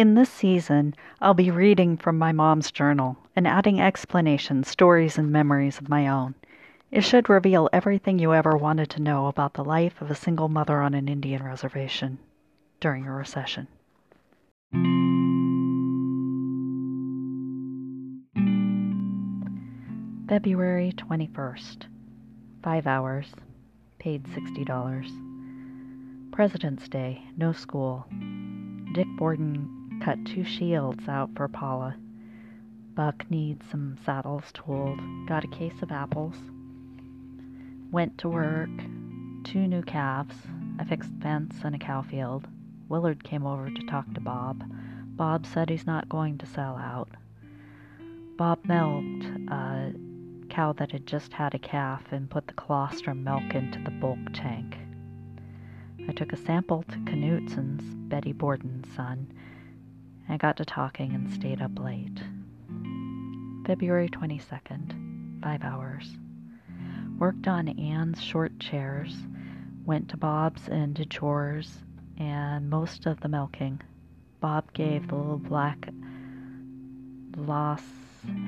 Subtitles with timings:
[0.00, 5.30] In this season, I'll be reading from my mom's journal and adding explanations, stories, and
[5.30, 6.34] memories of my own.
[6.90, 10.48] It should reveal everything you ever wanted to know about the life of a single
[10.48, 12.18] mother on an Indian reservation
[12.80, 13.68] during a recession.
[20.30, 21.84] February 21st.
[22.62, 23.34] Five hours.
[23.98, 26.32] Paid $60.
[26.32, 27.22] President's Day.
[27.36, 28.06] No school.
[28.94, 31.96] Dick Borden cut two shields out for Paula.
[32.94, 35.00] Buck needs some saddles tooled.
[35.26, 36.36] Got a case of apples.
[37.90, 38.70] Went to work.
[39.44, 40.34] Two new calves.
[40.78, 42.48] I fixed fence and a cow field.
[42.88, 44.64] Willard came over to talk to Bob.
[45.16, 47.10] Bob said he's not going to sell out.
[48.36, 49.92] Bob milked a
[50.48, 54.18] cow that had just had a calf and put the colostrum milk into the bulk
[54.32, 54.76] tank.
[56.08, 59.30] I took a sample to Knutson's, Betty Borden's son.
[60.30, 62.22] I got to talking and stayed up late.
[63.66, 66.08] February 22nd, five hours.
[67.18, 69.12] Worked on Anne's short chairs,
[69.84, 71.78] went to Bob's and did chores
[72.16, 73.80] and most of the milking.
[74.40, 75.88] Bob gave the little black
[77.36, 77.82] loss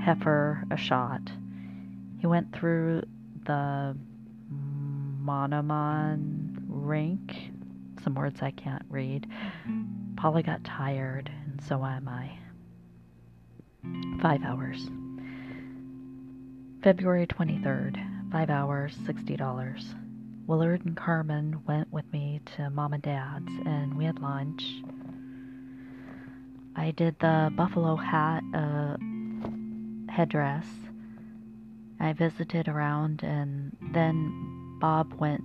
[0.05, 1.33] heifer a shot.
[2.21, 3.03] He went through
[3.45, 3.97] the
[5.21, 7.51] Monomon rink,
[8.05, 9.27] some words I can't read.
[10.17, 11.29] Polly got tired,
[11.69, 12.31] so am I.
[14.21, 14.89] Five hours.
[16.83, 18.33] February 23rd.
[18.33, 19.95] Five hours, $60.
[20.47, 24.65] Willard and Carmen went with me to mom and dad's and we had lunch.
[26.75, 28.97] I did the buffalo hat uh,
[30.11, 30.67] headdress.
[32.01, 35.45] I visited around and then Bob went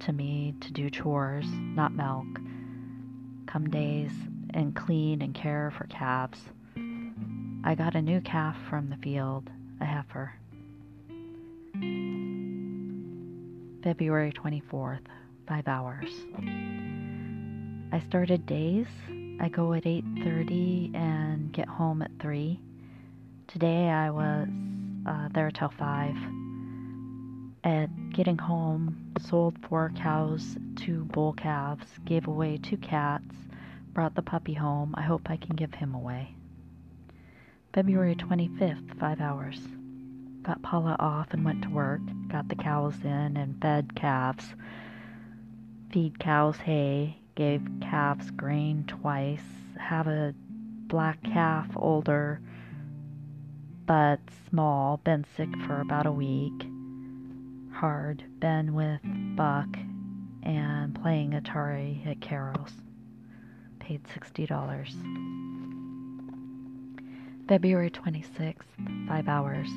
[0.00, 2.26] to me to do chores, not milk,
[3.46, 4.12] come days
[4.54, 6.38] and clean and care for calves.
[7.64, 9.50] I got a new calf from the field,
[9.80, 10.32] a heifer.
[13.82, 15.00] February 24th,
[15.48, 16.10] 5 hours.
[17.92, 18.86] I started days.
[19.40, 22.60] I go at 8:30 and get home at 3.
[23.48, 24.48] Today I was
[25.06, 26.16] uh, there till 5.
[27.64, 33.34] At getting home, sold four cows, two bull calves, gave away two cats,
[33.92, 34.94] brought the puppy home.
[34.96, 36.34] I hope I can give him away.
[37.72, 39.58] February 25th, 5 hours
[40.42, 44.44] got Paula off and went to work, got the cows in and fed calves.
[45.92, 49.44] Feed cows hay, gave calves grain twice,
[49.78, 50.34] have a
[50.88, 52.40] black calf older
[53.86, 56.66] but small, been sick for about a week.
[57.72, 59.00] Hard, been with
[59.36, 59.76] Buck
[60.42, 62.72] and playing Atari at Carol's.
[63.82, 64.86] Paid $60.
[67.48, 69.68] February 26th, 5 hours.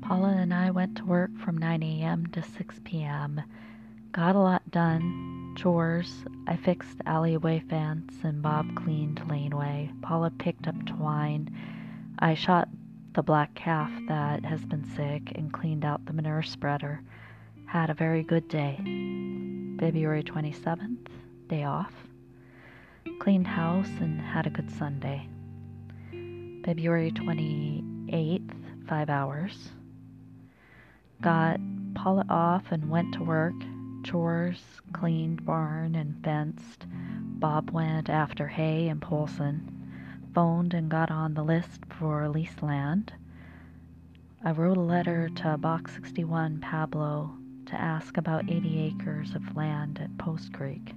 [0.00, 2.26] Paula and I went to work from 9 a.m.
[2.28, 3.42] to 6 p.m.
[4.12, 5.54] Got a lot done.
[5.58, 6.24] Chores.
[6.46, 9.90] I fixed alleyway fence and Bob cleaned laneway.
[10.00, 11.54] Paula picked up twine.
[12.18, 12.70] I shot
[13.12, 17.02] the black calf that has been sick and cleaned out the manure spreader.
[17.66, 18.76] Had a very good day.
[19.78, 21.08] February 27th,
[21.48, 22.07] day off.
[23.20, 25.28] Cleaned house and had a good Sunday.
[26.64, 28.54] February 28th,
[28.86, 29.70] 5 hours
[31.20, 31.58] got
[31.94, 33.54] Paula off and went to work.
[34.04, 36.86] Chores, cleaned barn and fenced.
[37.40, 39.90] Bob went after hay and Polson.
[40.34, 43.12] Phoned and got on the list for leased land.
[44.44, 47.34] I wrote a letter to Box 61 Pablo
[47.66, 50.94] to ask about 80 acres of land at Post Creek.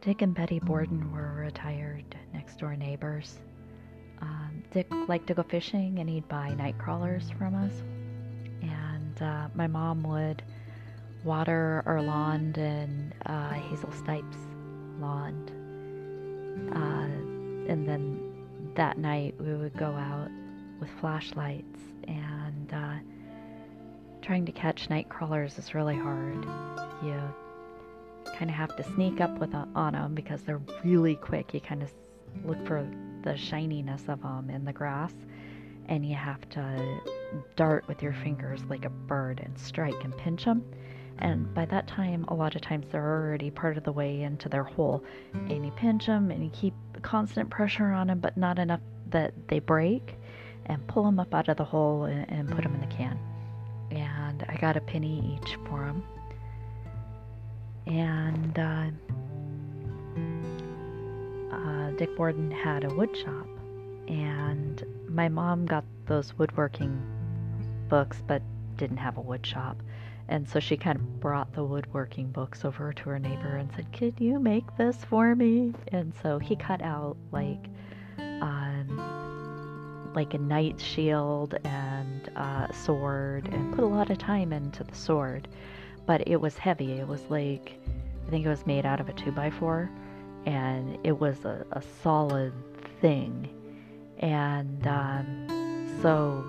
[0.00, 3.38] Dick and Betty Borden were retired next door neighbors.
[4.22, 7.82] Um, Dick liked to go fishing and he'd buy night crawlers from us.
[8.62, 10.42] And uh, my mom would
[11.22, 14.38] water our lawn and uh, Hazel Stipe's
[14.98, 15.48] lawn.
[16.74, 18.29] Uh, and then
[18.74, 20.28] that night we would go out
[20.80, 21.78] with flashlights
[22.08, 22.94] and uh,
[24.22, 26.44] trying to catch night crawlers is really hard.
[27.02, 27.20] You
[28.36, 31.52] kind of have to sneak up with a, on them because they're really quick.
[31.52, 31.90] You kind of
[32.44, 32.88] look for
[33.22, 35.12] the shininess of them in the grass,
[35.88, 37.00] and you have to
[37.56, 40.64] dart with your fingers like a bird and strike and pinch them.
[41.18, 44.48] And by that time, a lot of times they're already part of the way into
[44.48, 45.04] their hole,
[45.34, 48.80] and you pinch them and you keep constant pressure on them, but not enough
[49.10, 50.16] that they break.
[50.66, 53.18] and pull them up out of the hole and, and put them in the can.
[53.90, 56.04] And I got a penny each for them.
[57.86, 58.90] And uh,
[61.56, 63.46] uh, Dick Borden had a wood shop,
[64.06, 67.02] and my mom got those woodworking
[67.88, 68.42] books, but
[68.76, 69.82] didn't have a wood shop.
[70.30, 73.92] And so she kind of brought the woodworking books over to her neighbor and said,
[73.92, 75.74] Could you make this for me?
[75.88, 77.66] And so he cut out like
[78.18, 84.84] um, like a knight's shield and a sword and put a lot of time into
[84.84, 85.48] the sword.
[86.06, 86.92] But it was heavy.
[86.92, 87.80] It was like
[88.24, 89.90] I think it was made out of a two by four
[90.46, 92.52] and it was a, a solid
[93.00, 93.48] thing.
[94.18, 96.44] And um, so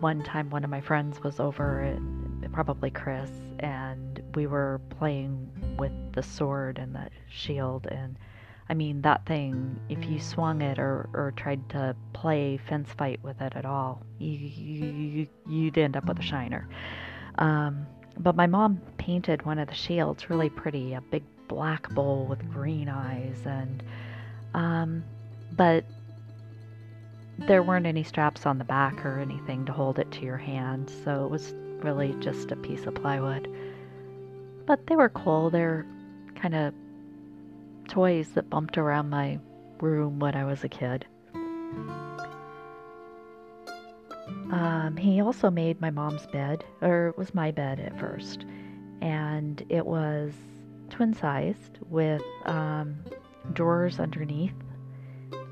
[0.00, 2.17] one time one of my friends was over and
[2.52, 3.30] probably Chris,
[3.60, 5.48] and we were playing
[5.78, 7.86] with the sword and the shield.
[7.86, 8.16] And
[8.68, 13.20] I mean, that thing, if you swung it or, or tried to play fence fight
[13.22, 16.68] with it at all, you, you, you'd end up with a shiner.
[17.38, 17.86] Um,
[18.18, 22.46] but my mom painted one of the shields really pretty, a big black bowl with
[22.50, 23.82] green eyes, and
[24.54, 25.04] um,
[25.52, 25.84] but
[27.38, 30.90] there weren't any straps on the back or anything to hold it to your hand,
[31.04, 33.48] so it was really just a piece of plywood.
[34.66, 35.50] But they were cool.
[35.50, 35.86] They're
[36.34, 36.74] kind of
[37.88, 39.38] toys that bumped around my
[39.80, 41.06] room when I was a kid.
[44.50, 48.44] Um, he also made my mom's bed, or it was my bed at first,
[49.00, 50.32] and it was
[50.90, 52.96] twin sized with um,
[53.52, 54.54] drawers underneath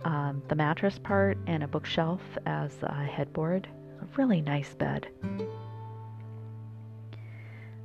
[0.04, 3.68] um, the mattress part and a bookshelf as a headboard.
[4.00, 5.08] A really nice bed.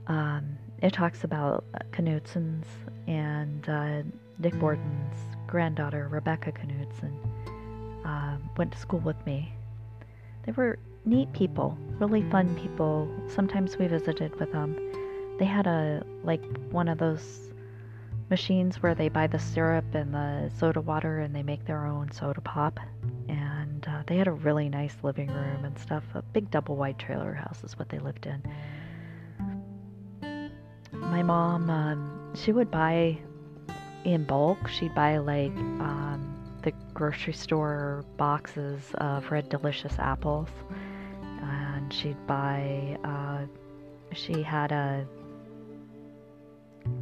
[0.07, 2.67] Um, it talks about Knutson's
[3.07, 4.01] and uh,
[4.41, 5.17] Dick Borden's
[5.47, 7.13] granddaughter, Rebecca Knutson,
[8.05, 9.53] uh, went to school with me.
[10.45, 13.07] They were neat people, really fun people.
[13.27, 14.75] Sometimes we visited with them.
[15.37, 17.51] They had a, like, one of those
[18.29, 22.11] machines where they buy the syrup and the soda water and they make their own
[22.11, 22.79] soda pop.
[23.27, 26.03] And uh, they had a really nice living room and stuff.
[26.15, 28.41] A big double wide trailer house is what they lived in
[31.23, 33.15] my mom, um, she would buy
[34.05, 34.67] in bulk.
[34.67, 40.49] She'd buy like um, the grocery store boxes of red delicious apples,
[41.41, 42.97] and she'd buy.
[43.03, 43.45] Uh,
[44.13, 45.05] she had a,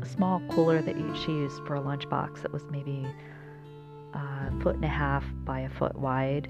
[0.03, 3.07] small cooler that she used for a lunchbox that was maybe
[4.13, 6.49] a foot and a half by a foot wide,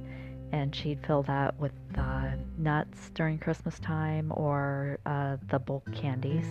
[0.52, 6.48] and she'd fill that with uh, nuts during Christmas time or uh, the bulk candies.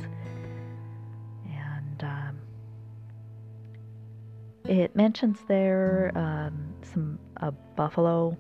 [4.68, 8.36] It mentions there um, some uh, buffalo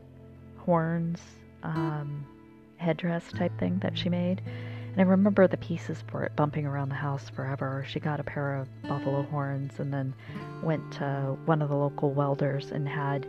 [0.58, 1.22] horns
[1.62, 2.26] um,
[2.76, 4.42] headdress type thing that she made.
[4.92, 7.82] And I remember the pieces for it bumping around the house forever.
[7.88, 10.14] She got a pair of buffalo horns and then
[10.62, 13.24] went to one of the local welders and had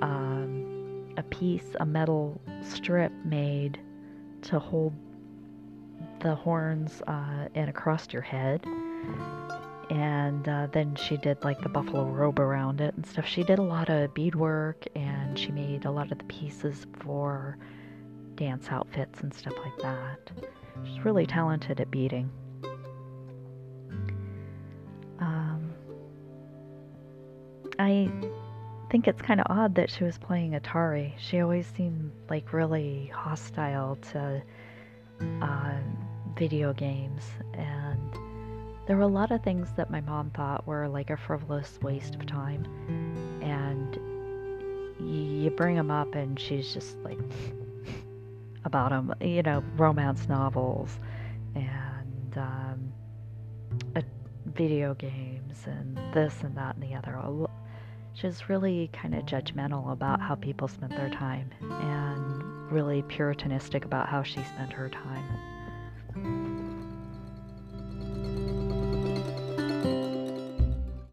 [0.00, 3.78] um, a piece, a metal strip made
[4.42, 4.94] to hold
[6.20, 8.64] the horns uh, and across your head
[9.90, 13.26] and uh, then she did like the buffalo robe around it and stuff.
[13.26, 17.56] She did a lot of beadwork and she made a lot of the pieces for
[18.34, 20.30] dance outfits and stuff like that.
[20.84, 22.30] She's really talented at beading.
[25.20, 25.72] Um,
[27.78, 28.10] I
[28.90, 31.12] think it's kind of odd that she was playing Atari.
[31.18, 34.42] She always seemed like really hostile to
[35.42, 35.72] uh,
[36.36, 37.22] video games
[38.86, 42.14] there were a lot of things that my mom thought were like a frivolous waste
[42.14, 42.64] of time.
[43.42, 43.96] And
[45.00, 47.18] you bring them up, and she's just like
[48.64, 50.98] about them, you know, romance novels
[51.54, 52.92] and um,
[54.54, 57.20] video games and this and that and the other.
[58.14, 64.08] She's really kind of judgmental about how people spent their time and really puritanistic about
[64.08, 65.55] how she spent her time.